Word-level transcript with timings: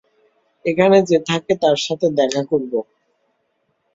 এখানে 0.65 0.97
যে 1.01 1.17
থাকে 1.29 1.53
তার 1.61 1.77
সাথে 1.85 2.07
দেখা 2.19 2.41
করব। 2.43 2.73